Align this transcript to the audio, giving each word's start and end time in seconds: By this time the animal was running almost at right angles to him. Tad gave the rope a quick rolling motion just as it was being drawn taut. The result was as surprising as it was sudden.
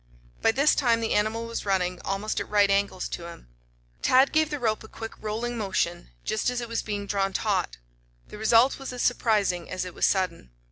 By 0.41 0.51
this 0.51 0.73
time 0.73 0.99
the 0.99 1.13
animal 1.13 1.45
was 1.45 1.63
running 1.63 2.01
almost 2.03 2.39
at 2.39 2.49
right 2.49 2.71
angles 2.71 3.07
to 3.09 3.27
him. 3.27 3.49
Tad 4.01 4.31
gave 4.31 4.49
the 4.49 4.57
rope 4.57 4.83
a 4.83 4.87
quick 4.87 5.11
rolling 5.21 5.59
motion 5.59 6.09
just 6.25 6.49
as 6.49 6.59
it 6.59 6.67
was 6.67 6.81
being 6.81 7.05
drawn 7.05 7.33
taut. 7.33 7.77
The 8.29 8.39
result 8.39 8.79
was 8.79 8.91
as 8.91 9.03
surprising 9.03 9.69
as 9.69 9.85
it 9.85 9.93
was 9.93 10.07
sudden. 10.07 10.49